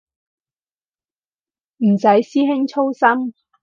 [1.77, 3.35] 唔使師兄操心